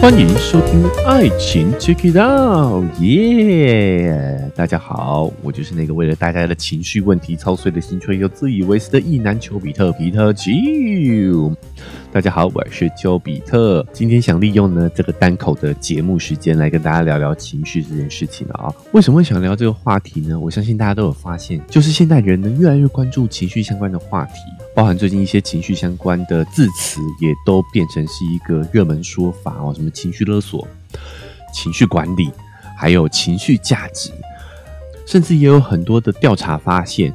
[0.00, 4.50] 欢迎收听《爱情 Check It Out》，耶！
[4.56, 10.50] 大家好，我就是那个为了大家的情绪问题操碎了心却又自以为是的意男丘比特皮特丘。
[12.12, 13.82] 大家好，我是丘比特。
[13.90, 18.70] 今天想利用呢这个单口的节目时间来跟大家聊聊情绪这件事情啊。
[18.92, 20.38] 为什么会想聊这个话题呢？
[20.38, 24.34] 我相信大家都有发现，就是现代人呢越来越关注情绪相关的话题，
[24.74, 30.68] 包含最近一些情绪相关的字词也都变成是一个热门说法哦，什么情绪勒索、
[31.54, 32.30] 情绪管理，
[32.76, 34.10] 还有情绪价值，
[35.06, 37.10] 甚至也有很多的调查发现。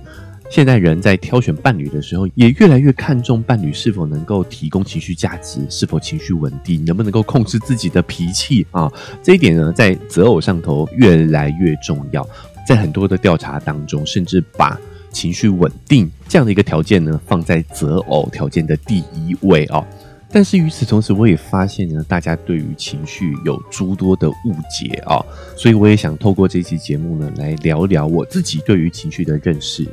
[0.50, 8.92] 现代人在挑选伴侣的时候，也越来越看重伴侣是否能够提供情绪价值，是否情绪稳定，能不能够控制自己的脾气啊？
[9.22, 12.28] 这一点呢，在择偶上头越来越重要。
[12.66, 14.80] 在很多的调查当中，甚至把
[15.12, 19.86] 情绪稳定这样的一个条件呢，放在择偶条件的第一位啊。
[20.30, 25.24] 但是与此同时，我也发现呢，大家对于情绪有诸多的误解啊，
[25.56, 29.88] 所以我也想透过这期节目呢，来聊聊我自己对于情绪的认识。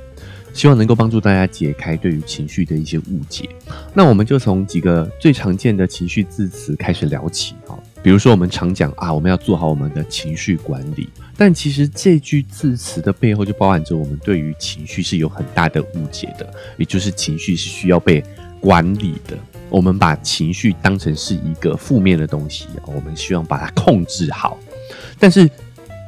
[0.55, 3.47] 希望能够帮助大家解开对于情绪的一些误解。
[3.93, 7.77] 那我们就从几个最常见的情绪字词开始聊起啊。
[8.03, 11.09] 比如说，我们常讲啊，我们要做好我们的情绪管理。
[11.37, 18.23] 但其实这句字词的背后，就包含着我们对于情绪是有很大的误解的，也就是情绪是需要被
[18.61, 19.37] 管理的。
[19.71, 24.59] 我们把情绪当成是一个负面的东西，我们希望把它控制好。
[25.19, 25.51] 但是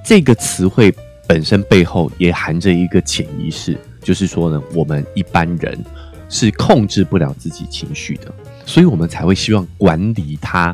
[0.04, 0.94] 这个词汇
[1.26, 3.76] 本身背后也含着一个潜意识。
[4.06, 5.76] 就是说呢，我们一般人
[6.28, 8.32] 是控制不了自己情绪的，
[8.64, 10.72] 所以我们才会希望管理它。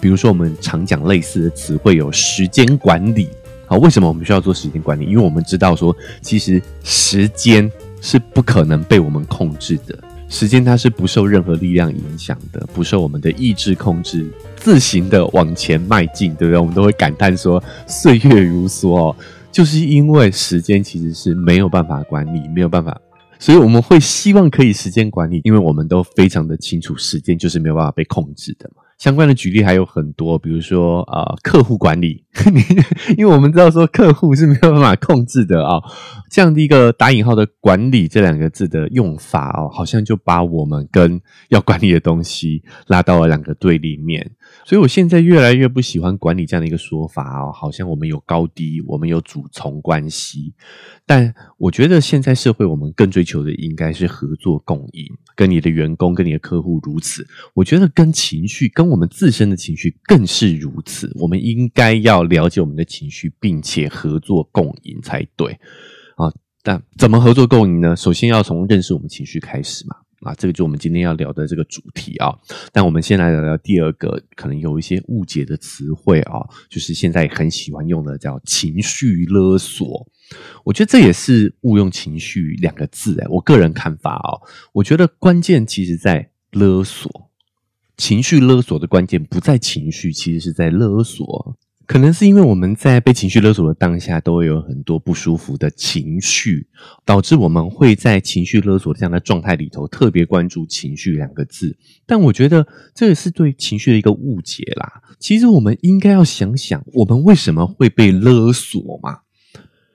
[0.00, 3.28] 比如说，我们常讲类似的词汇有时间管理。
[3.66, 5.04] 好，为什么我们需要做时间管理？
[5.04, 9.96] 因为我们知道说，其实时间是不可能被我们控制的，
[10.28, 16.58] 时间它是不受任何力量影响的，不受我们的意志控制，自行的往前迈进，对不对？
[16.58, 19.14] 我们都会感叹说，岁月如梭。
[19.54, 23.00] 就是因为时间其实是没有办法管理，没有办法，
[23.38, 28.82] 所以我们会希望可以时间管理，因为我们都非常的清楚，时间就是没有办法被控制的嘛。
[28.98, 32.24] 相关的举例还有很多，比如说啊，客户管理，
[33.16, 35.80] 因为我们知道说客户是没有办法控制的啊，
[36.30, 41.20] 这样的一个打引号的管理这两个字的用法哦，好像就把我们跟
[41.50, 44.32] 要管理的东西拉到了两个对立面。
[44.64, 50.54] 所以我现在越来越不喜欢管理这样的一个说法哦，好像我们有高低，我们有主从关系。
[51.06, 55.06] 但我觉得现在社会我们更追求的应该是合作共赢，
[55.36, 57.26] 跟你的员工、跟你的客户如此。
[57.52, 61.12] 我觉得跟情绪、跟我们自身的情绪更是如此。
[61.16, 65.52] 我们应该要了解我们的情绪，并且合作共赢才对
[66.16, 66.32] 啊。
[66.62, 67.94] 但怎么合作共赢呢？
[67.94, 69.96] 首先要从认识我们情绪开始嘛。
[70.24, 72.34] 啊，这个就我们今天要聊的这个主题啊。
[72.72, 80.08] 但我们先来聊聊第二个可能有一些误解的词汇啊，就是现在很喜欢用的叫情绪勒索。
[80.64, 83.26] 我觉得这也是误用“情绪”两个字哎。
[83.28, 84.40] 我个人看法哦，
[84.72, 87.30] 我觉得关键其实在勒索，
[87.96, 91.56] 情绪勒索的关键不在情绪，其实是在勒索。
[91.86, 96.66] 可能是因为我们在被情绪勒索的当下，都会有很多不舒服的情绪，
[97.04, 101.76] 导致我们会在情绪勒索这样的状态里头特别关注“情绪”两个字。
[102.06, 105.02] 但我觉得这也是对情绪的一个误解啦。
[105.18, 109.18] 其实我们应该要想想，我们为什么会被勒索嘛？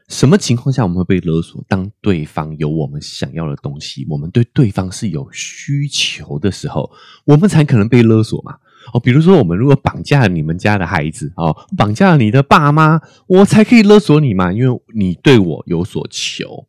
[0.07, 1.63] 什么情况下我们会被勒索？
[1.67, 6.91] 当对方有我们想要的东西，我们对对方是有需求的时候，
[7.25, 8.57] 我们才可能被勒索嘛。
[8.93, 16.65] 哦，比如说我们如果绑架了你们家的孩子，哦，绑架了你的爸妈，我才可以勒索你嘛，因为你对我有所求。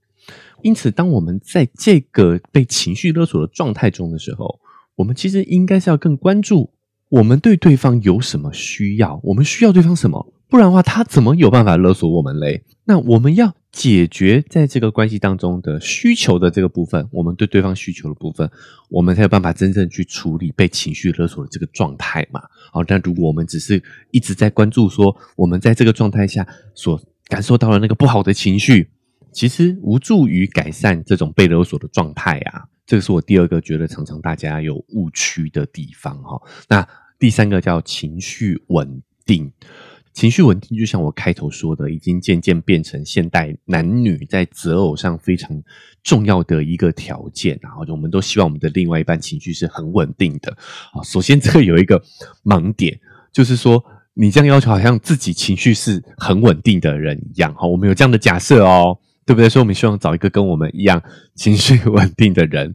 [0.63, 4.61] 因此，当我们在这个被情绪勒索的状态中的时候，
[4.97, 6.71] 我们其实应该是要更关注
[7.09, 10.35] 我们对对方有什么需要，我们需要对方什么。
[10.49, 12.65] 不然的话，他怎么有办法勒索我们嘞？
[12.85, 18.51] 那我们要解决在这个关系当中的需求的这个部分，我们对对方需求的部分，
[18.89, 22.43] 我们才有办法真正去处理被情绪勒索的这个状态嘛。
[22.73, 23.81] 好，但如果我们只是
[24.11, 28.91] 一直在关注说，我们在这个状态下所感受到的那个不好的情绪，
[29.33, 32.65] 其实无助于改善这种被勒索的状态啊。
[32.85, 36.43] 这个是我第二个觉得常常大家有误区的地方哈。
[36.69, 36.87] 那
[37.21, 39.53] 第三个叫情绪稳定。
[40.13, 45.63] 情绪稳定，就像我开头说的，已经渐渐变成现代男女在择偶上非常
[46.03, 47.59] 重要的一个条件。
[47.63, 50.53] 然后，我们都希望我们的另外一半情绪是很稳定的。
[50.93, 52.03] 啊，首先这个有一个
[52.45, 52.99] 盲点，
[53.33, 53.83] 就是说
[54.15, 57.55] 你这样要求，好像自己情绪是很稳定的人一样。
[57.55, 59.49] 哈，我们有这样的假设哦，对不对？
[59.49, 61.01] 所以我们希望找一个跟我们一样
[61.37, 62.75] 情绪稳定的人，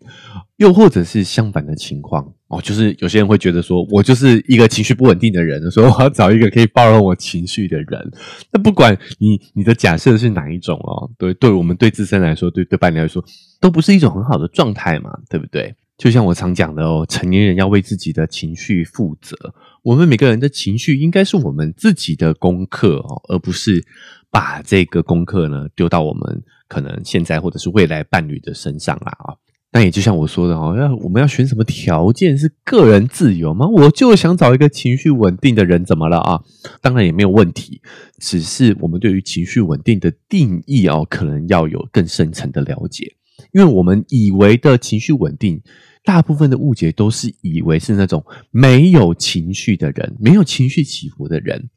[0.55, 2.34] 又或者是相反的情况。
[2.55, 8.11] 哦，就是有些人会觉得说，我就是一个情绪不稳定的人，所以我要找一个可以包容我情绪的人。
[8.51, 13.23] 那不管你你的假设是哪一种哦，对，对我们对自身来说，对对伴侣来说，
[13.59, 15.75] 都不是一种很好的状态嘛，对不对？
[15.97, 19.35] 就像我常讲的哦，成年人要为自己的情绪负责。
[19.81, 23.85] 我们每个人的情绪应该是我们自己的功课哦，而不是
[24.29, 29.35] 把这个功课呢丢到我们可能现在或者是未来伴侣的身上啦啊。
[29.75, 33.67] 那也就像我说的哦，要我们要选什么条件是个人自由吗？
[33.67, 36.41] 我就想找一个情绪稳定的人，怎么了啊？
[36.81, 37.81] 当然也没有问题，
[38.17, 43.17] 只是我们对于情绪稳定的定义哦，可能要有更深层的了解。
[43.51, 45.61] 因为我们以为的情绪稳定，
[46.05, 51.69] 大部分的误解都是以为是那种没有情绪的人，没有情绪起伏的人，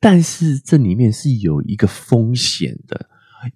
[0.00, 3.10] 但是这里面是有一个风险的。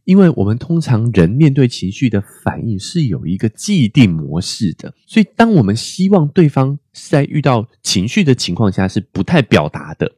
[0.04, 10.12] 因为我们通常人面对情绪的反应是有一个既定模式的，所以当我们希望对方是在遇到情绪的情况下是不太表达的，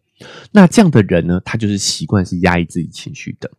[0.53, 3.51] 那这样的人呢，他就是习惯是压抑自己情绪的。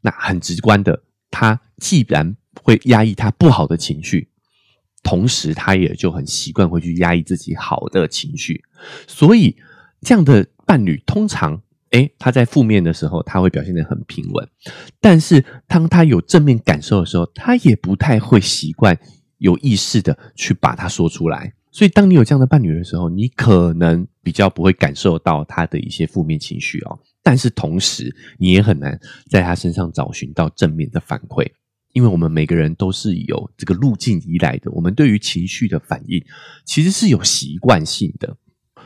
[0.00, 4.28] 那很直观的，他既然会压抑他不好的情绪，
[5.02, 8.62] 同时他也就很习惯会去压抑自己好的情绪，
[9.06, 9.56] 所以
[10.00, 11.62] 这样的伴侣通常。
[11.90, 14.44] 哎，他在负面的时候，他会表现得很平稳；
[15.00, 18.98] 但是当他有正面感受的时候，他也不太会习惯
[19.38, 21.54] 有意识的去把它说出来。
[21.70, 26.98] 所以，当你有这样的伴侣的时候，你可能比较不会感受到他的一些负面情绪哦。
[27.22, 28.98] 但是同时，你也很难
[29.30, 31.46] 在他身上找寻到正面的反馈，
[31.92, 34.70] 因为我们每个人都是有这个路径依赖的。
[34.72, 36.24] 我们对于情绪的反应，
[36.64, 38.36] 其实是有习惯性的。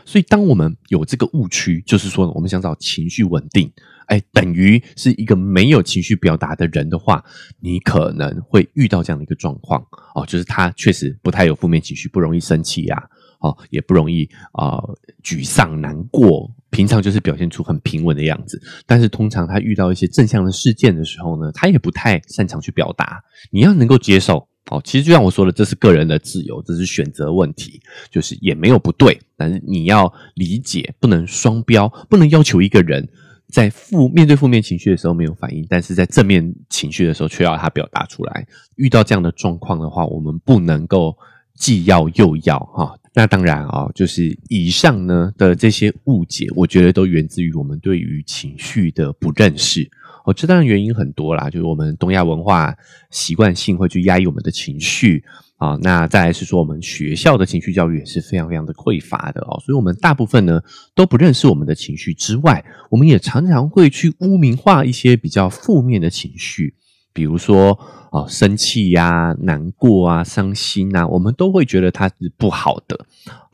[0.05, 3.71] 所以，当我们有这个误区，就是说，我们想找情绪稳定，
[4.07, 7.25] 哎，等于是一个没有情绪表达的人的话，
[7.61, 9.85] 你可能会遇到这样的一个状况
[10.15, 13.03] 哦，就是他确实不太有负面情绪，不容易生气呀，
[13.41, 14.83] 哦，也不容易啊
[15.23, 18.61] 沮丧难过，平常就是表现出很平稳的样子。
[18.87, 23.23] 但是，通常他遇到一些正向的事件的时候呢，他也不太擅长去表达。
[23.51, 24.49] 你要能够接受。
[24.71, 27.81] 哦，其实就像我说的，这是个人的自由，这是选择问题，
[28.11, 29.19] 就是也没有不对。
[29.37, 33.07] 但是你要理解，不能双标，不能要求一个人
[33.49, 38.47] 在负面对负面情绪的时候没有反应，但是在正面情绪的时候却要他表达出来。
[38.77, 41.19] 遇到这样的状况的话，我们不能够
[41.55, 42.97] 既要又要哈。
[43.15, 49.91] 那当然啊，就是以上呢的这些误解，我觉得都源自于我们对于情绪的不认识。
[50.25, 52.75] 哦，这当然原因很多啦，就是我们东亚文化
[53.11, 55.25] 习惯性会去压抑我们的情绪
[55.57, 55.77] 啊。
[55.83, 60.61] 那再来是说，我们学校的情绪教育也是非常非常的匮乏的哦，所以我们大部分呢
[60.95, 66.75] 都不认识我们的情绪之外，我们也常常会去污名化一些比较负面的情绪，
[67.13, 67.79] 比如说
[68.11, 73.07] 啊生气呀、难过啊、伤心啊，我们都会觉得它是不好的。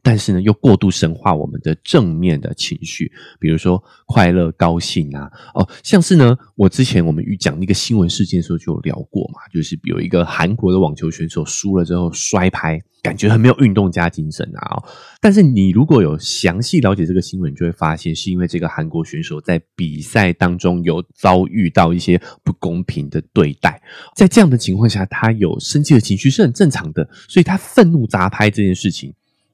[0.09, 14.83] 但是呢，又过度神化我们的正面的情绪，比如说快乐、高兴啊，哦，像是呢，我之前我们预讲那个新闻事件的时候就有聊过嘛，就是有一个韩国的网球选手输了之后摔拍，感觉很没有运动家精神啊。
[15.21, 23.79] 但是你如果有详细了解这个新闻，就会发现是因为这个韩国选手在比赛当中有遭遇到一些不公平的对待，
[24.17, 29.13] 在这样的情况下，他有生气的情绪是很正常的，所以他愤怒砸拍这件事情。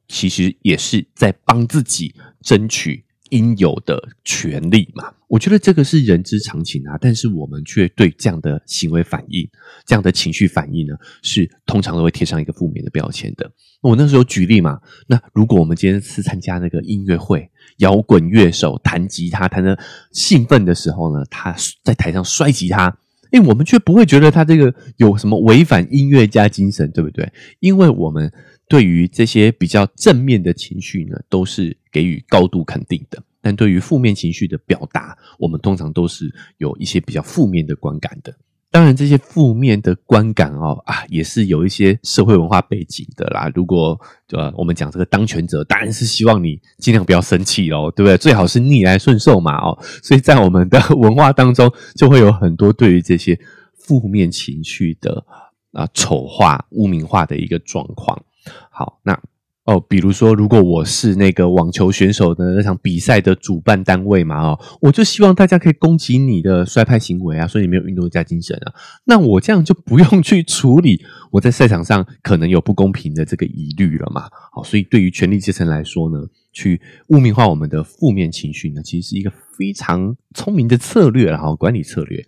[0.08, 5.12] 其实也是在帮自己争取应有的权利嘛？
[5.26, 9.48] 我觉得这个是人之常情啊，但是我们却对这样的行为反应、
[9.84, 13.50] 这样的情绪反应呢，是通常都会贴上一个负面的标签的。
[13.80, 19.76] 我那时候举例嘛，那如果我们今天是参加那个音乐会，摇滚乐手弹吉他弹的
[20.12, 22.96] 兴奋的时候呢，他在台上摔吉他，
[23.32, 27.32] 哎，我们却不会觉得他这个有什么违反音乐家精神，对不对？
[27.58, 28.30] 因为我们。
[28.68, 38.34] 对于这些比较正面的情绪呢，都是给予高度肯定的；但对于负面情绪的表达，我们通常都是有一些比较负面的观感的。
[38.70, 43.48] 当然，这些负面的观感哦啊，也是有一些社会文化背景的啦。
[43.54, 43.96] 如果
[44.32, 48.18] 呃，我们讲这个当权者，当然是希望你尽量不要生气哦，对不对？
[48.18, 49.78] 最好是逆来顺受嘛哦。
[50.02, 53.38] 所以在我们的文化当中，就会有很多对于这些
[53.78, 55.24] 负面情绪的
[55.70, 58.20] 啊丑化、污名化的一个状况。
[58.70, 59.20] 好，那
[59.64, 68.74] 哦，比如说，如果我是那个网球选手的那场比赛的主办单位嘛，哦，我就希望大家可以攻击你的摔拍行为啊，说你没有运动家精神啊，
[69.04, 74.28] 那我这样就不用去处理我在赛场上可能有不公平的这个疑虑了嘛。
[74.52, 76.18] 好，所以对于权力阶层来说呢，
[76.52, 82.22] 去污名化我们的负面情绪呢，其实是一个非常聪明的策略，然后管理策略。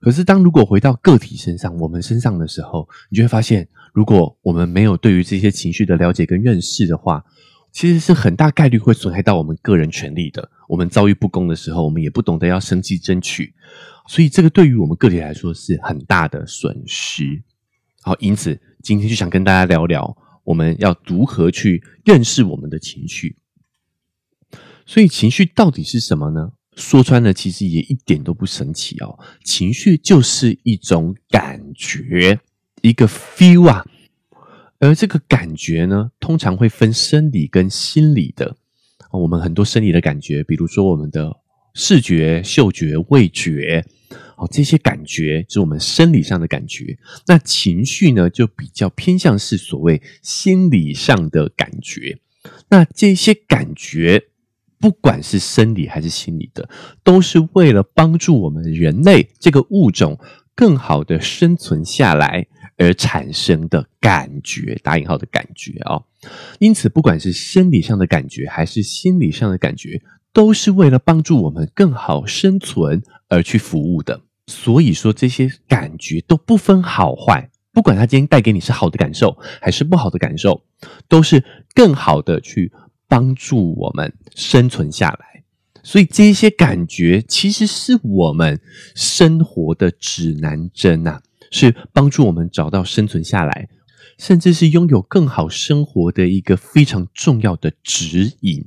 [0.00, 7.24] 可是，当如果回到个体身上，我们身上的时候，你就会发现，如果我们没有对于这些情绪的了解跟认识的话，
[7.70, 10.50] 其实是很大概率会损害到我们个人权利的。
[10.68, 13.54] 我们遭遇不公的时候，我们也不懂得要生气争取，
[14.08, 17.44] 所以这个对于我们个体来说是很大的损失。
[18.02, 23.36] 好，因此今天就想跟大家聊聊，我们要如何去认识我们的情绪。
[24.84, 26.50] 所以情绪到底是什么呢？
[26.76, 29.16] 说穿了，其实也一点都不神奇哦。
[29.44, 32.40] 情绪就是一种感觉，
[32.84, 33.84] 一个 feel 啊。
[34.78, 38.56] 而这个感觉呢，通常会分生理跟心理的。
[39.10, 41.34] 我们很多生理的感觉，比如说我们的
[41.72, 43.82] 视觉、嗅觉、味觉，
[44.36, 46.98] 哦，这些感觉是我们生理上的感觉。
[47.26, 52.18] 那情绪呢，就比较偏向是所谓心理上的感觉。
[52.68, 54.24] 那这些感觉。
[54.80, 56.68] 不管是生理还是心理的，
[57.02, 60.18] 都是为了帮助我们人类这个物种
[60.54, 62.46] 更好的生存下来
[62.76, 66.02] 而产生的感觉，打引号的感觉啊。
[66.58, 74.20] 因此，不管是生理上的感觉还是心理上的感觉，都是为了帮助我们更好生存而去服务的。
[74.46, 80.62] 所以说，这些感觉都不分好坏，不管它今天带给你是好的感受还是不好的感受，
[81.08, 81.44] 都是
[81.74, 82.72] 更好的去。
[83.06, 85.33] 帮助我们生存下来，
[85.84, 88.58] 所以这些感觉其实是我们
[88.94, 93.68] 生活的指南针啊，是帮助我们找到生存下来，
[94.18, 98.64] 甚至是拥有更好生活的一个非常重要的指引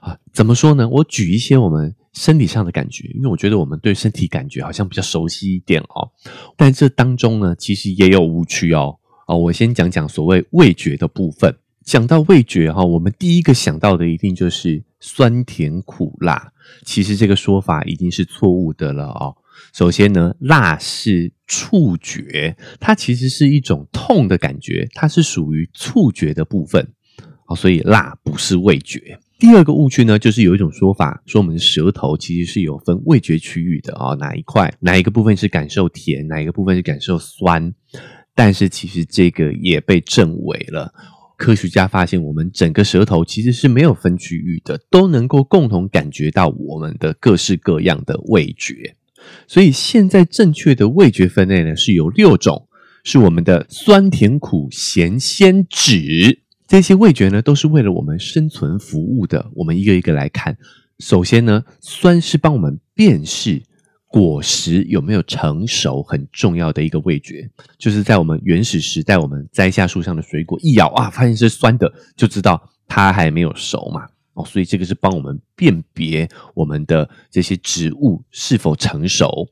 [0.00, 0.18] 啊。
[0.32, 0.88] 怎么说呢？
[0.88, 6.10] 我举一些我们身体上的感觉，因为我觉得我们对身体感觉好像比较熟悉一点哦。
[6.56, 8.98] 但这当中呢，其实也有误区哦。
[9.26, 11.54] 哦，我先讲讲所谓味觉的部分。
[11.84, 16.52] 讲到味觉哈，我们第一个想到的一定就是酸甜苦辣。
[16.84, 19.36] 其实这个说法已经是错误的了哦。
[19.72, 26.92] 首先呢，辣是触觉，它其实是一种痛的感觉，它是属于触觉的部分
[27.46, 29.20] 哦，所以辣不是味觉。
[29.38, 37.72] 第二个误区呢，就是有一种说法说我们舌头其实是有分味觉区域的啊，哪一块哪一个部分是感受甜，哪一个部分是感受酸，
[38.34, 40.92] 但是其实这个也被证伪了。
[41.36, 48.96] 科学家发现，我们整个舌头其实是没有分区域的，都能够共同感觉到我们的各式各样的味觉。
[49.46, 52.68] 所以，现在正确的味觉分类呢是有六种，
[53.04, 59.50] 是我们的酸甜苦咸鲜脂这些味觉呢，都是为了我们生存服务的。
[59.54, 60.56] 我们一个一个来看，
[60.98, 63.62] 首先呢，酸是帮我们辨识。
[64.08, 67.48] 果实有没有成熟，很重要的一个味觉，
[67.78, 74.06] 就是在我们原始时代，我们摘下树上的水果，一咬啊，发现是酸的，就知道它还没有熟嘛。
[74.34, 79.48] 哦，所以这个是帮我们辨别我们的这些植物是否成熟。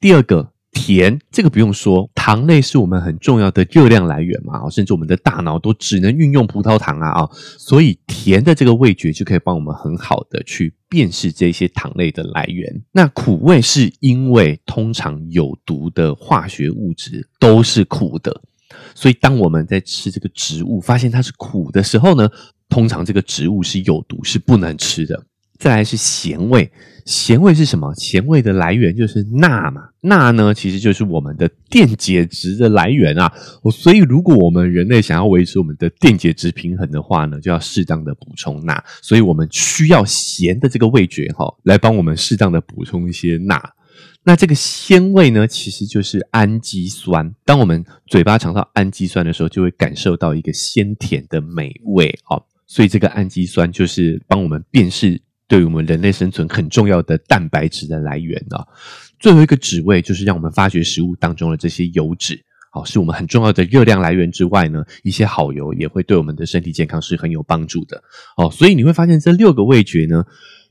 [0.00, 0.52] 第二个。
[0.72, 12.82] 甜这个不用说，糖类是我们很重要的热量来源嘛，甚至我们的大脑都只能运用葡萄糖啊啊，所以甜的这个味觉就可以帮我们很好的去辨识这些糖类的来源。
[12.92, 18.40] 那苦味是因为通常有毒的化学物质都是苦的，
[18.94, 22.28] 所以当我们在吃这个植物发现它是苦的时候呢，
[22.68, 25.24] 通常这个植物是有毒，是不能吃的。
[25.60, 26.72] 再来是咸味，
[27.04, 27.94] 咸味是什么？
[27.94, 33.30] 咸味的来源就是钠嘛，钠呢其实就是我们的电解质的来源啊。
[33.70, 38.82] 所以如果我们人类想要维持我们的电解质平衡的话呢，就要适当的补充钠。
[39.02, 43.62] 所以我们需要咸的这个味觉哈，来帮我们适当的补充一些钠。
[44.24, 47.34] 那这个鲜味呢，其实就是氨基酸。
[47.44, 52.42] 当我们嘴巴尝到氨基酸的时候，就会感受到一个鲜甜的美味哦。
[52.66, 55.20] 所以这个氨基酸就是帮我们辨识。
[55.50, 58.64] 对于我们人类生存很重要的蛋白质的来源啊，
[59.18, 62.40] 最后一个脂味就是让我们发掘食物当中的这些油脂，
[62.70, 68.00] 好，是我们很重要的热量来源之外呢，一些好油也会对我们的身体健康是很有帮助的
[68.36, 68.48] 哦。
[68.48, 70.24] 所以你会发现这六个味觉呢，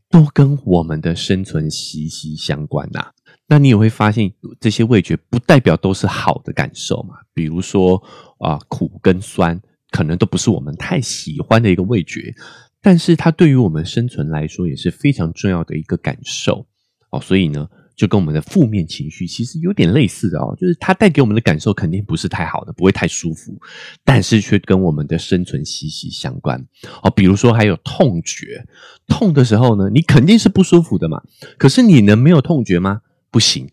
[0.10, 3.12] 都跟我们的生存息息相关呐。
[3.50, 4.32] 那你也会发现
[4.62, 8.02] 这些味觉不代表都是好的感受嘛，比如说
[8.40, 9.60] 啊，苦跟酸
[9.92, 12.34] 可能都不是我们太喜欢的一个味觉。
[12.82, 16.66] 但是它对于我们生存来说也是非常重要的一个感受
[17.12, 23.60] 哦，所以呢，就跟我们的负面情绪其实有点类似的哦，就是它带给我们的感受肯定不是太好的，不会太舒服，
[24.06, 26.66] 但是却跟我们的生存息息相关
[27.04, 27.10] 哦。
[27.10, 28.66] 比如说还有痛觉，
[29.08, 31.22] 痛的时候呢，你肯定是不舒服的嘛，
[31.58, 33.02] 可是你能没有痛觉吗？
[33.32, 33.70] 不行，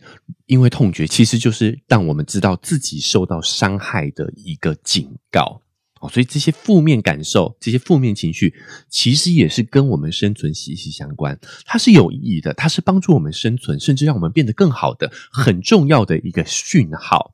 [0.46, 5.62] 因为痛觉其实就是让我们知道自己受到伤害的一个警告。
[6.00, 8.52] 哦，所以这些负面感受、这些负面情绪，
[8.90, 11.38] 其实也是跟我们生存息息相关。
[11.64, 17.32] 它是有意义的，它是帮助我们生存，甚至让我们变得更好的很重要的一个讯号。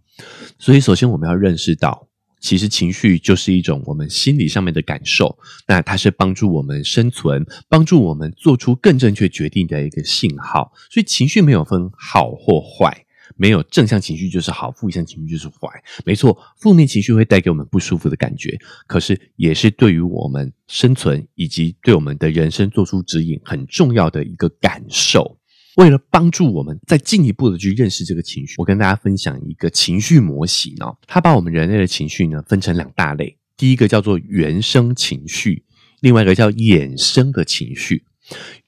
[0.59, 2.07] 所以，首先我们要认识到，
[2.41, 10.73] 其实情绪就是一种我们心理上面的感受，那它是帮助我们生存、帮助我们做出更正确决定的一个信号。
[10.91, 13.02] 所以情绪没有分好或坏，
[13.37, 15.69] 没有正向情绪就是好，负向情绪就是坏。
[16.05, 25.39] 没错，负面情绪会带给我们不舒服的感觉，可是也是对于我们生存以及对我们的人生做出指引很重要的一个感受。
[25.77, 30.99] 为了帮助我们再进一步的去认识这个情绪，我跟大家分享一个情绪模型哦。
[31.07, 35.65] 它把我们人类的情绪呢分成两大类，第一个叫做原生情绪，
[36.01, 38.05] 另外一个叫衍生的情绪。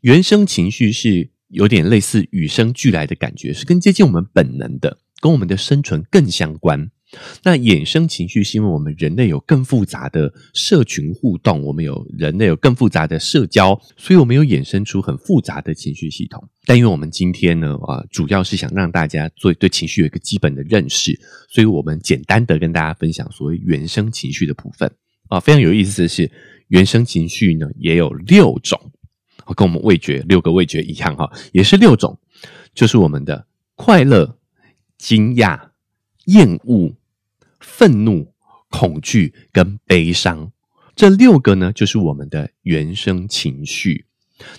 [0.00, 6.90] 原生情绪是有点类似与生俱来的感觉，是更接近我们本能的，跟我们的生存更相关。
[7.44, 16.42] 那衍生情绪是因为我们人类有更复杂的社群互动，我们有人类有更复杂的社交，所以我们有衍生出很复杂的情绪系统。
[16.66, 21.16] 但因为我们今天呢，啊，主要是想让大家做对情绪有一个基本的认识，
[21.48, 24.90] 所以我们简单的跟大家分享所谓原生情绪的部分
[25.28, 25.38] 啊。
[25.38, 26.28] 非常有意思的是，
[26.66, 28.90] 原生情绪呢也有六种，
[29.54, 32.18] 跟我们味觉六个味觉一样哈，也是六种，
[32.74, 34.38] 就是我们的快乐、
[34.96, 35.70] 惊讶、
[36.24, 36.94] 厌恶。
[37.66, 38.34] 愤怒、
[38.68, 40.52] 恐惧跟悲伤，
[40.94, 44.04] 这六个呢，就是我们的原生情绪。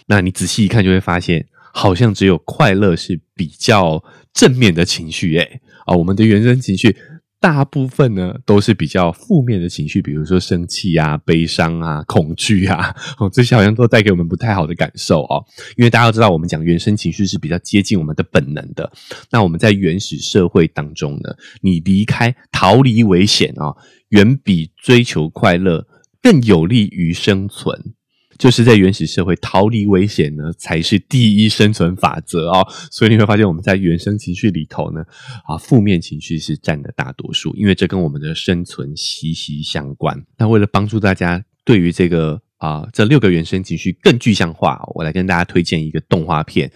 [0.08, 5.38] 那你仔细一看，就会发现，好像只有快乐是比较正面的情绪。
[5.38, 6.98] 诶啊，我们的原生情绪。
[7.46, 15.46] 大部分呢都是比较负面的情绪，比如说生气啊、悲伤啊、恐惧啊， 哦，这些好像都带给我们不太好的感受哦。
[15.78, 18.92] 因为大家都知道，我们讲原生情绪是比较接近我们的本能的。
[19.30, 23.76] 那我们在原始社会当中呢，你离开、逃离危险啊，
[24.10, 25.86] 远比追求快乐
[26.24, 27.94] 更有利于生存。
[28.38, 32.68] 就是在原始社会逃离危险呢，才是第一生存法则哦。
[32.92, 35.06] 所以你会发现，我们在原生情绪里头呢，
[35.46, 40.22] 啊，负面情绪是占的大多数，因为这跟我们的生存息息相关。
[40.38, 46.70] 那为了帮助大家对于这个啊这六个原生情绪更具象化，我来跟大家推荐一个动画片，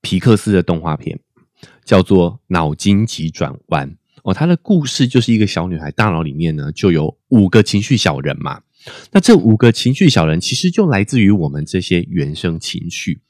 [0.00, 1.18] 皮克斯的动画片，
[1.84, 3.90] 叫做《脑筋急转弯》
[4.22, 4.32] 哦。
[4.32, 8.62] 它的故事就是一个小女孩大脑里面呢就有五个情绪小人嘛。
[9.12, 13.20] 那这五个情绪小人其实就来自于我们这些原生情绪，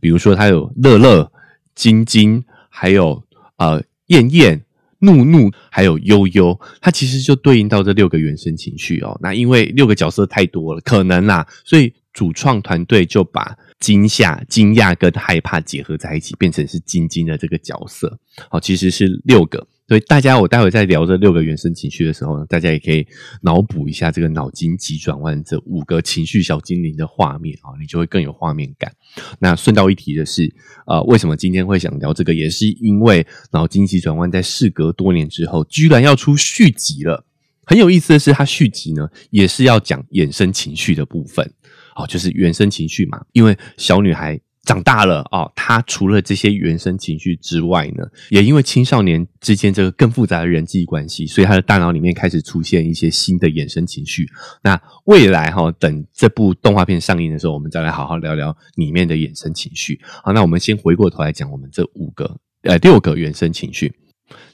[0.00, 1.30] 比如说他有乐乐、
[1.74, 3.22] 晶晶，还有
[3.56, 4.64] 呃燕燕、
[5.00, 9.18] 怒怒，还有悠悠，它其实就对应到这六个原生情绪哦。
[9.22, 18.18] 那因为六个角色太多了，可能啦，所以主创团队就把惊吓、惊讶跟害怕结合在一起，变成是晶晶的这个角色。
[18.48, 19.66] 好，其实是六个。
[19.86, 23.06] 所以大家，我待会在聊这六个原生情绪的时候呢，大家也可以
[23.42, 28.90] 脑补一下这个脑筋急转弯这五个情绪小精灵的画面啊，你就会更有画面感。
[29.38, 30.50] 那顺道一提的是，
[30.86, 37.26] 呃，为什么今天会想聊这个，也是因为脑筋急转弯在事隔多年之后，居然要出续集了。
[37.66, 41.52] 很有意思的是，它续集呢也是要讲衍生情绪的部分，
[41.94, 44.40] 哦，就是原生情绪嘛，因为小女孩。
[44.64, 54.26] 长大了哦，他除了这些原生情绪之外呢，也因为青少年之间这个更复杂的人际关系，所以他的大脑里面开始出现一些新的衍生情绪。
[54.62, 60.00] 那未来哈，等这部动画片上映的时候，我们再来好好聊聊里面的衍生情绪。
[60.22, 63.92] 好，那我们先回过头来讲我们这五个呃六个原生情绪。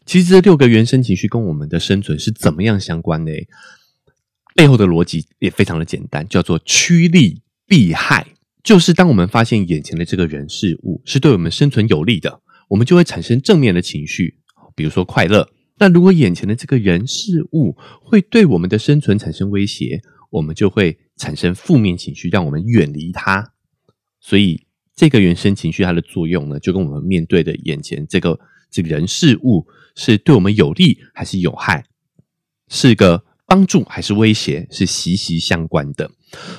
[0.04, 3.32] 其实这六个原生情绪跟我们的生存是怎么样相关的？
[4.56, 8.26] 背后的逻辑也非常的简单，叫做趋利避害。
[8.62, 14.36] 就是当我们发现眼前的这个人事物是对我们生存有利的，我们就会产生正面的情绪，
[14.74, 15.48] 比如说快乐。
[15.78, 23.52] 那如果眼前的这个人事物会对我们的生存产生威胁，我们就会产生负面情绪，让我们远离它。
[24.20, 28.38] 所以这个原生情绪它的作用呢，就跟我们面对的眼前这个
[28.70, 31.86] 这个人事物是对我们有利还是有害，
[32.68, 36.08] 是个帮助还是威胁，是息息相关的。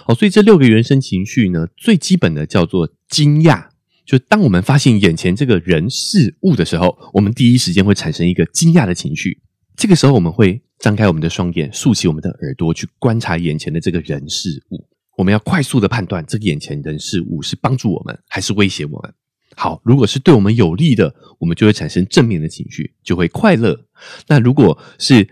[0.06, 3.68] 哦，所以这六个原生情绪呢，最基本的叫做惊讶，
[4.06, 9.40] 就当我们发现眼前这个人事物的时候，我们第一时间会产生一个惊讶的情绪。
[9.78, 14.86] 这个时候，我们会张开我们的双眼，竖起我们的耳朵，去观察眼前的这个人事物。
[15.18, 19.14] 我们要快速的判断，这个眼前人事物是帮助我们还是威胁我们。
[19.56, 23.86] 好，如果是对我们有利的，我们就会产生正面的情绪，就会快乐。
[24.28, 25.28] 那如果是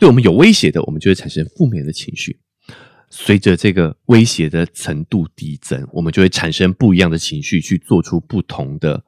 [0.00, 2.40] 对我们有威胁的，我们就会产生负面的情绪。
[3.10, 9.04] 随着这个威胁的程度递增，我们就会产生不一样的情绪，去做出不同的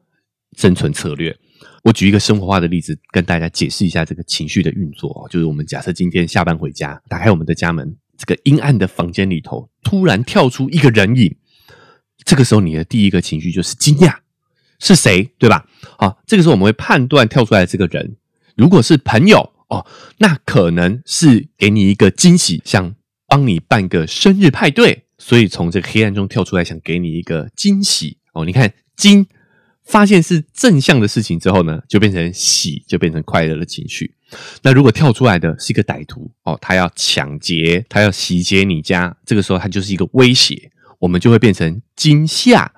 [0.59, 1.35] 生存策略。
[1.83, 11.35] 我举一个生活化的例子，跟大家解释一下这个情绪的运作就是我们假设今天下班回家，打开我们的家门，这个阴暗的房间里头突然跳出一个人影，
[12.25, 14.17] 这个时候你的第一个情绪就是惊讶，
[14.79, 15.31] 是谁？
[15.39, 15.67] 对吧？
[15.97, 18.17] 好，这个时候我们会判断跳出来这个人，
[18.57, 19.51] 如果是朋友。
[19.73, 19.87] 哦，
[20.19, 22.95] 那可能是给你一个惊喜，想
[23.27, 28.45] 帮你办个生日派对，所以从这个黑暗中跳出来，想给你一个惊喜哦。
[28.45, 29.27] 你看惊。
[29.85, 34.15] 发现是正向的事情之后呢，就变成喜，就变成快乐的情绪。
[34.63, 42.73] 那如果跳出来的是一个歹徒哦，他要抢劫，他要洗劫你家，这个时候他就是一个威胁，我们就会变成惊吓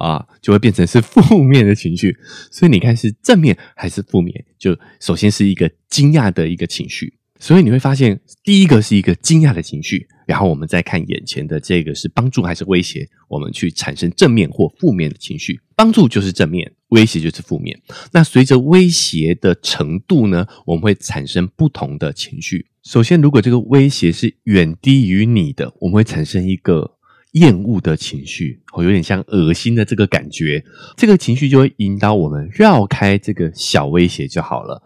[0.00, 2.16] 啊，就会变成是负面的情绪。
[2.50, 4.44] 所以你看是正面还是负面？
[4.58, 7.14] 就首先是一个惊讶的一个情绪。
[7.38, 15.58] 所以你会发现，第一个是一个惊讶的情绪，然后我们再看眼前的这个是帮助还是威胁，我们去产生正面或负面的情绪。
[15.74, 17.80] 帮助就是正面，威胁就是负面。
[18.12, 22.66] 那随着威胁的程度呢，我们会产生不同的情绪。
[22.82, 26.98] 首先，如果这个威胁是远低于你的，我们会产生一个
[27.32, 30.64] 厌恶的情绪，哦，有点像恶心的这个感觉。
[30.96, 34.82] 这个情绪就会引导我们绕开这个小威胁就好了。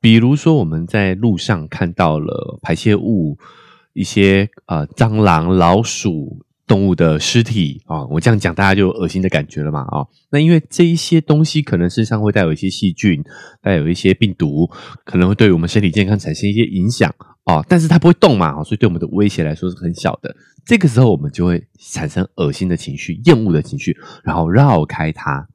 [0.00, 3.38] 比如说，我们在路上看到了排泄物，
[3.92, 10.06] 一些呃蟑螂、老鼠、动物的尸体啊，我这样讲大家就有恶心的感觉了嘛啊？
[10.30, 13.24] 那因为这一些东西可能身上会带有一些细菌，
[13.62, 14.70] 带有一些病毒，
[15.04, 17.12] 可能会对我们身体健康产生一些影响
[17.46, 17.64] 哦。
[17.68, 20.36] 但是它不会动嘛，所以对我们的威胁来说是很小的。
[20.64, 25.48] 这个时候我们就会产生恶心的情绪、厌恶的情绪，然后绕开它，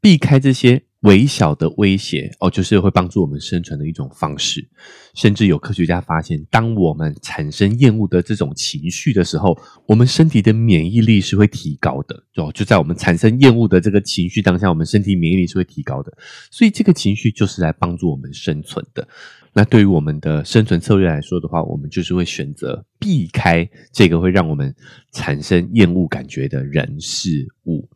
[0.00, 0.84] 避开这些。
[1.00, 4.66] 微小的威胁哦，就是会帮助我们生存的一种方式。
[5.14, 12.24] 甚至有科学家发现，当我们产生厌恶的这种情绪的时候，我们身体的免疫力是会提高的。
[12.36, 16.12] 哦，就在我们产生厌恶的这个情绪当下，我们身体免疫力是会提高的。
[16.50, 19.06] 所以，这个情绪就是来帮助我们生存的。
[19.56, 24.74] 那对于我们的生存策略来说的话，我们就是会选择避开这个会让我们
[25.12, 27.88] 产生厌恶感觉的人事物。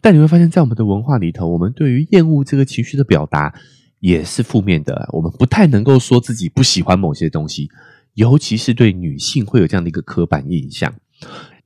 [0.00, 3.54] 但你会发现在我们的文化里头，我们对于厌恶这个情绪的表达
[4.00, 5.08] 也是负面的。
[5.12, 7.70] 我们不太能够说自己不喜欢某些东西，
[8.14, 10.92] 尤其是对女性会有这样的一个刻板印象。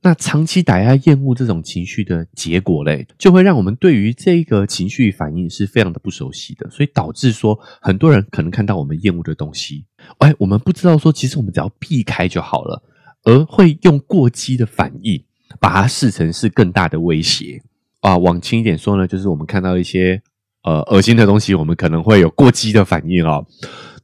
[0.01, 9.85] 那长期打压厌恶这种情绪的结果嘞，就会让我们对于这个情绪反应是非常的不熟悉的，所以导致说很多人可能看到我们厌恶的东西，
[10.19, 12.81] 哎，我们不知道说其实我们只要避开就好了，
[13.23, 15.21] 而会用过激的反应
[15.59, 17.61] 把它视成是更大的威胁。
[17.99, 20.21] 啊，往轻一点说呢，就是我们看到一些
[20.63, 23.45] 呃恶心的东西，我们可能会有过激的反应哦。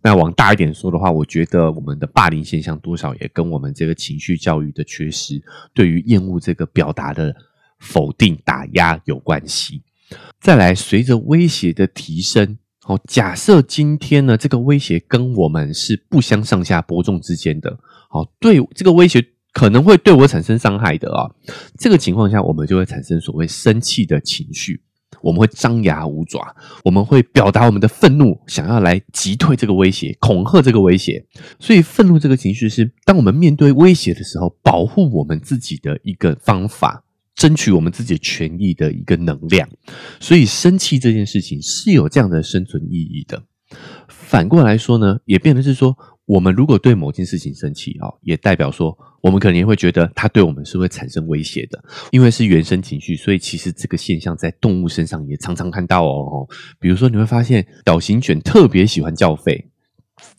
[0.06, 5.42] 那往大一点说的话，我觉得我们的霸凌现象多少也跟我们这个情绪教育的缺失，
[5.74, 7.36] 对于厌恶这个表达的
[7.80, 9.82] 否定打压有关系。
[10.40, 19.26] 再来，随着威胁的提升，哦，假设今天呢，这个威胁跟我们是不相上下伯仲之间的，好，对这个威胁。
[19.52, 21.32] 可能会对我产生伤害的啊，
[21.80, 24.82] 这个情况下，我们就会产生所谓生气的情绪，
[25.26, 31.26] 我们会张牙舞爪，我们会表达我们的愤怒，想要来击退这个威胁，恐吓这个威胁。
[31.60, 39.68] 所以，愤怒这个情绪是当我们面对威胁的时候，保护我们自己的一个方法，争取我们自己权益的一个能量。
[40.20, 43.42] 所以，生气这件事情是有这样的生存意义的。
[44.08, 45.98] 反过来说呢，也变得是说。
[46.26, 56.48] 我们如果对某件事情生气啊，也代表说，我们可能也会觉得它对我们是会产生威胁的，因为是原生情绪，所以其实这个现象在动物身上也常常看到哦。
[56.80, 59.66] 比如说，你会发现小型犬特别喜欢叫吠，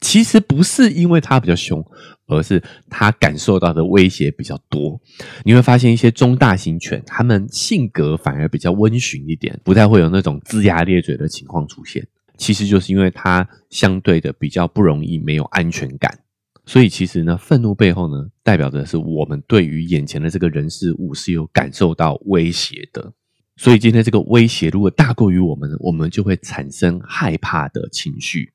[0.00, 1.84] 其实不是因为它比较凶，
[2.26, 5.00] 而是它感受到的威胁比较多。
[5.44, 12.08] 你会发现一些中大型犬，它们性格反而比较温驯一点，不太会有那种龇牙咧嘴的情况出现。
[12.36, 16.20] 其实就是因为它相对的比较不容易没有安全感，
[16.64, 23.12] 所以其实呢，愤怒背后呢，代表的是我们对于眼前的这个人事物是有感受到威胁的。
[23.56, 28.52] 所以今天这个威胁如果大过于我们，我们就会产生害怕的情绪，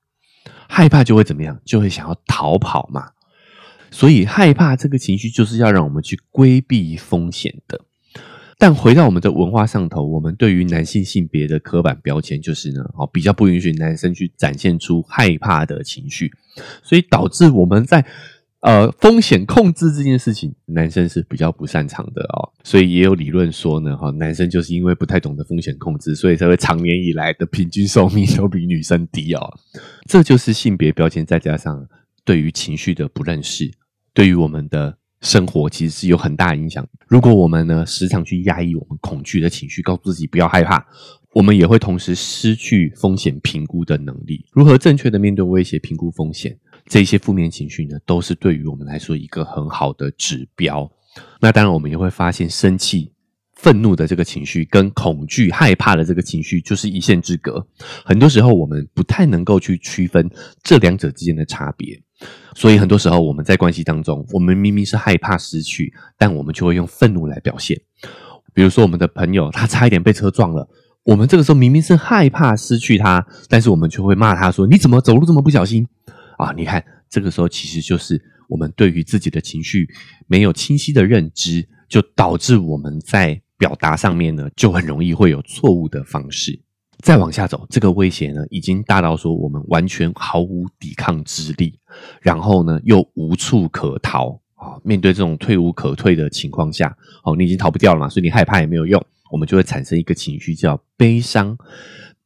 [0.70, 1.60] 害怕就会怎么样？
[1.66, 3.10] 就会想要逃跑嘛。
[3.90, 7.82] 所以害怕这个情绪就是要让我们去规避风险的。
[8.62, 16.32] 但回到我们的文化上头，我们对于男性性别的刻板标签就是呢，哦，比较不允许男生去展现出害怕的情绪，
[16.84, 18.06] 所以导致我们在
[18.60, 22.54] 呃风险控制这件事情，男生是比较不擅长的哦。
[22.64, 29.58] 所以也有理论说呢，哈，男生就是因为不太懂得风险控制，所以才会长年以来的平均寿命都比女生低哦。
[30.06, 31.88] 这就是性别标签，再加上
[32.24, 33.72] 对于情绪的不认识，
[34.14, 35.00] 对于我们的。
[35.22, 36.86] 生活其实是有很大影响。
[37.08, 40.86] 如果我们呢时常去压抑我们恐惧的情绪，告诉自己不要害怕，
[41.34, 44.46] 我们也会同时失去风险评估的能力。
[44.52, 50.92] 如何正确的面对威胁、评估风险，这些负面情绪呢，都是对于我们来说一个很好的指标。
[51.40, 53.12] 那当然，我们也会发现，生气、
[53.56, 57.66] 愤怒的这个情绪跟恐惧、害怕的这个情绪就是一线之隔。
[58.04, 60.30] 很多时候我们不太能够去区分
[60.64, 62.02] 这两者之间的差别，
[62.56, 67.80] 所以很多时候我们在关系当中，我们明明是害怕失去，但我们就会用愤怒来表现。
[68.54, 70.68] 比如说，我们的朋友他差一点被车撞了，
[71.04, 75.88] 我们这个时候明明是害怕失去他，但是我们就会骂他说：“你怎么走路这么不小心？”
[76.38, 79.88] 啊，你看，这个时候其实就是我们对于自己的情绪
[80.28, 81.68] 没有清晰的认知。
[81.92, 86.62] 就导致我们在表达上面呢，就很容易会有错误的方式。
[87.02, 91.78] 再往下走，这个威胁呢，已经大到说我们完全毫无抵抗之力，
[92.22, 94.78] 然后呢又无处可逃啊！
[94.84, 101.58] 面对这种退无可退的情况下，哦，你已经逃不掉了嘛，所以你害怕也没有用，我们就会产生一个情绪叫悲伤。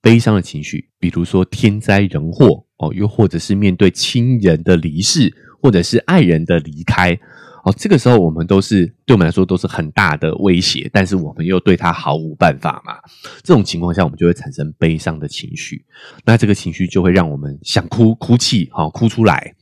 [0.01, 7.19] 悲伤的情绪，比如说天灾人祸哦，又或者是面对亲人的离世，或者是爱人的离开。
[7.65, 12.93] 哦，这个时候我们都是对我们来说都是很大的威胁，但是我们又对他毫无办法嘛。
[13.41, 15.83] 这种情况下，我们就会产生悲伤的情绪。
[16.23, 19.55] 那这个情绪就会让我们想哭、哭泣，哈，哭出来。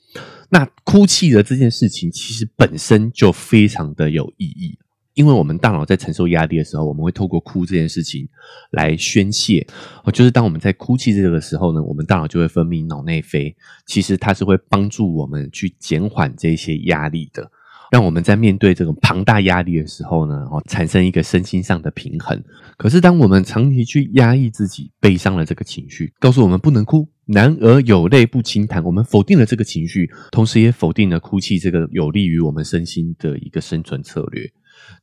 [0.50, 4.78] 那哭泣的这件事情，其实本身就非常的有意义，
[5.14, 8.28] 因为我们大脑在承受压力的时候，我们会透过哭这件事情
[8.72, 9.66] 来宣泄。
[10.04, 17.50] 哦，就是当我们在哭泣这个时候呢，我们大脑就会分泌脑内啡，其实它是会帮助我们去减缓这些压力的。
[17.94, 22.44] 让我们在面对这种庞大压力的时候呢，哦，产生一个身心上的平衡。
[22.76, 34.50] 可是，当我们长期去压抑自己悲伤的这个情绪，告诉我们不能哭，男儿有泪不轻弹，我们否定了这个情绪，同时也否定了哭泣这个有利于我们身心的一个生存策略，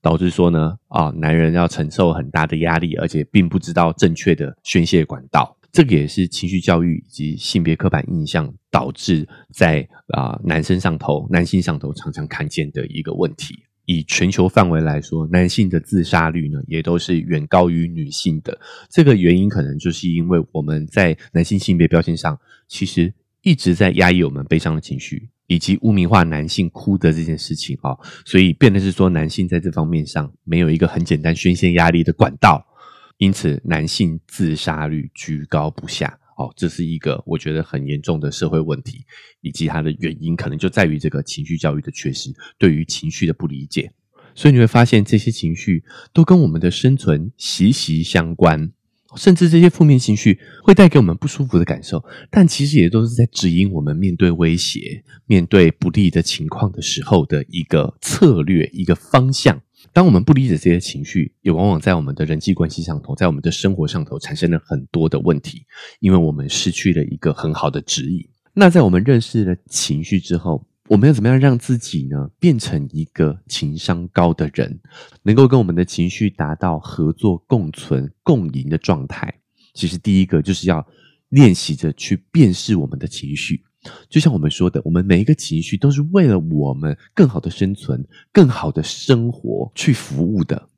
[0.03, 5.57] 导致说呢，啊，男人要承受很大的压力，而且并不知道正确的宣泄管道。
[5.73, 13.63] 这个也是情绪教育以及性别刻板印象导致在啊男生上头、男性上头常常看见的一个问题。
[13.87, 18.57] 以全球范围来说，男性的自杀率呢，也都是远高于女性的。
[18.89, 32.65] 这个原因可能就是因为我们在男性性别标签上，其实一直在压抑我们悲伤的情绪，以及污名化男性哭的这件事情啊，所以变得是说男性在这方面上没有一个很简单宣泄压力的管道。
[33.21, 36.19] 因此，男性自杀率居高不下。
[36.39, 39.05] 哦，这是一个我觉得很严重的社会问题，
[39.43, 43.93] 以及它的原因可能就在于这个情绪教育的缺失，对于情绪的不理解。
[44.35, 48.73] 所以你会发现，这些情绪都跟我们的生存息息相关，
[49.17, 59.61] 甚至这些负面情绪会带给我们不舒服的感受，但其实也都是在指引我们面对威胁、面对不利的情况的时候的一个策略、一个方向。
[59.93, 65.65] 当我们不理解这些情绪，也往往在我们的人际关系上头，在我们的生活上头产生了很多的问题，
[66.01, 68.29] 因为我们失去了一个很好的指引。
[68.53, 74.81] 那在我们认识了情绪之后，我们要怎么样让自己呢变成一个情商高的人，
[75.23, 79.33] 能够跟我们的情绪达到合作、共存、共赢的状态？
[79.73, 80.87] 其实第一个就是要
[81.29, 83.65] 练习着去辨识我们的情绪。
[84.09, 90.69] 就像我们说的，我们每一个情绪都是为了我们更好的生存、更好的生活去服务的。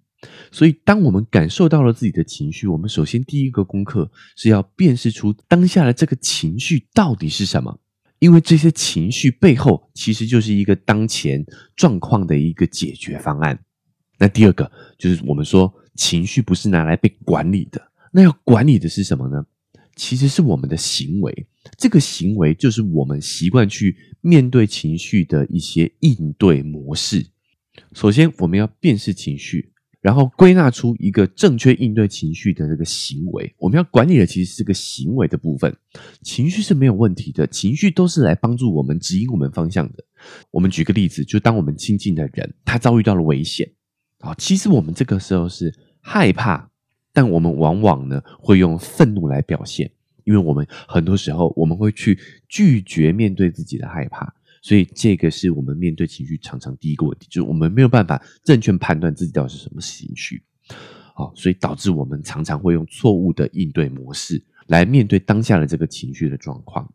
[0.53, 7.77] 所以，当我们感受到了自己的情绪，我们首先第一个功课是要辨识出当下的这个情绪到底是什么，
[8.21, 13.59] 因为这些情绪背后其实就是一个当前状况的一个解决方案。
[14.17, 19.45] 那第二个就是我们说，情绪不是拿来被管理的，那要管理的是什么呢？
[19.97, 27.27] 其实是我们的行为，这个行为就是我们习惯去面对情绪的一些应对模式。
[27.92, 33.55] 首先，我们要辨识情绪，然后归纳出一个正确应对情绪的这个行为。
[33.59, 35.75] 我们要管理的其实是个行为的部分，
[36.22, 40.05] 情绪是没有问题的，情绪都是来帮助我们指引我们方向的。
[40.51, 43.70] 我们举个例子，就当我们亲近的人他遭遇到了危险
[44.18, 46.68] 啊，其实我们这个时候是害怕。
[47.14, 49.90] 但我们往往呢会用愤怒来表现，
[50.25, 54.33] 因为我们很多时候我们会去拒绝面对自己的害怕，
[54.63, 60.43] 所以这个是我们面对情绪常常第一个问题，就是我们没有办法正确判断自己到底是什么情绪，
[61.15, 66.91] 好，所以导致我们常常会用错误的应对模式来面对当下的这个情绪的状况。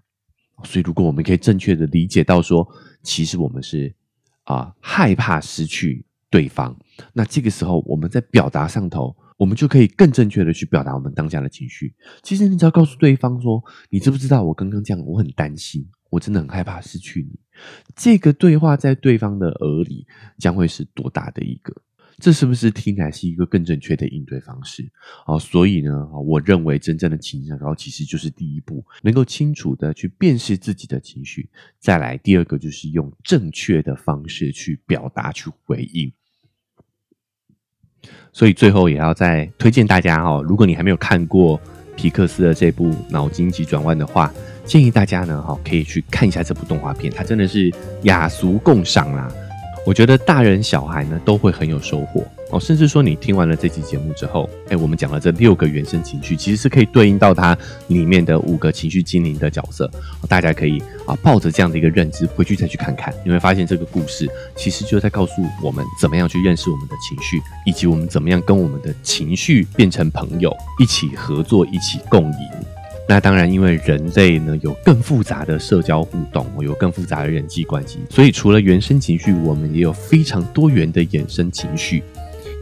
[0.63, 2.68] 所以如果我们可以正确的理解到说，
[3.04, 3.94] 其实我们是
[4.44, 6.76] 啊害怕失去对方，
[7.13, 9.16] 那这个时候我们在表达上头。
[9.38, 11.93] 我们就可以更正确的去表达我们当下的情绪。
[12.23, 15.06] 其实你只要告诉对方说：“你知不知道我刚刚这样？
[15.06, 17.39] 我很担心，我真的很害怕失去你。”
[17.95, 20.06] 这个对话在对方的耳里
[20.38, 21.73] 将会是多大的一个？
[22.19, 24.91] 这是不是听起来是一个更正确的应对方式？
[25.28, 31.47] 哦，所以呢，我认为真正的情商高其实就是第一步，能够清楚的去辨识自己的情绪。
[31.80, 36.12] 再来，第二个就是用正确的方式去表达、去回应。
[38.34, 41.60] 所以最后也要再推荐大家哦，如果你还没有看过
[41.96, 44.32] 皮克斯的这部《脑筋急转弯》的话，
[44.66, 49.28] 建议大家呢哈可以去看一下这部动画片，它真的是雅俗共赏啦。
[49.86, 57.58] 我觉得大人小孩呢都会很有收获哦，甚至说你听完了这期节目之后，哎，我们讲了这六个原生情绪，其实是可以对应到它
[57.88, 59.90] 里面的五个情绪精灵的角色，
[60.30, 72.50] 大家可以啊抱着这样的一个认知回去再去看看，你会发现这个故事其实就在告诉我们怎么样去认识我们的情绪，以及我们怎么样跟我们的情绪变成朋友，一起合作，一起共赢。
[73.10, 82.04] 那当然，因为人类呢有更复杂的社交互动，有更复杂的人际关系，所以除了原生情绪，我们也有非常多元的衍生情绪。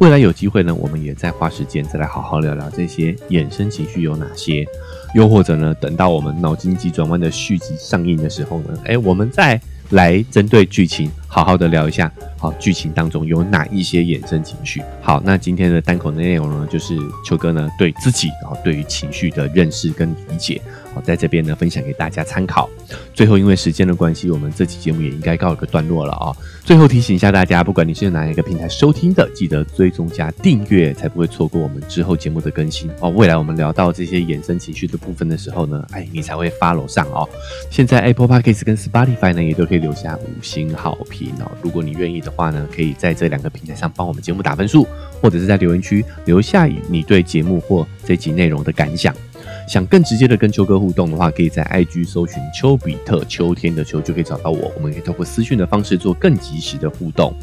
[0.02, 4.66] 未来有机会呢，我们也再花时间再来好好聊聊这些衍生情绪有哪些。
[5.14, 9.60] 又或者呢，等到我们脑筋急转弯的续集上映的时候呢，哎，我们再
[9.92, 12.12] 来针对剧情好好的聊一下。
[12.38, 14.84] 好，剧情当中有哪一些衍生情绪？
[15.02, 20.62] 好，那今天的单口的内容呢，就是秋哥呢对自己然后对于情绪的认识跟理解。
[21.02, 22.70] 在这边呢，分享给大家参考。
[23.14, 26.36] 最后，因为时间的关系，我们这期节目也应该告一个段落了啊。
[26.64, 33.10] 最后提醒一下大家，不管你是哪一个平台收听的，记得追踪加订阅，才不会错过我们之后节目的更新哦。
[33.10, 37.28] 未来我们聊到这些衍生情绪的部分的时候呢，哎，你才会发楼上哦。
[37.70, 41.52] 现在 Apple Podcast 跟 Spotify 呢，也都可以留下五星好评哦。
[41.62, 44.88] 如果你愿意的话呢，可以在这两个平台上帮我们节目打分数，
[45.22, 49.16] 或者是在留言区留下你对节目或这集内容的感想。
[49.68, 54.72] 想更直接的跟秋哥互动的话，可以在 IG 搜寻丘比特秋天的秋就可以找到我。
[54.76, 57.34] 我们可以透过私讯的方式做更及时的互动。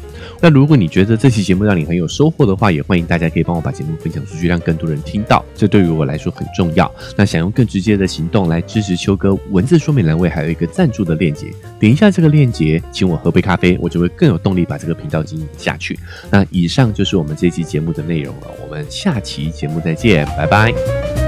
[0.41, 5.43] 那如果你觉得这期节目让你很有收获的话，也欢迎大家可以帮我把节目分享出去，让更多人听到。
[5.55, 6.89] 这对于我来说很重要。
[7.15, 11.47] 那想用更直接的行动来支持秋哥，文字说明栏位还有一个赞助的链接，
[11.79, 15.97] 点一下这个链接，请我喝杯咖啡，我就会更有动力把这个频道经营下去。
[16.29, 21.22] 那以上就是我们这期节目的内容了，我们下期节目再见，拜拜。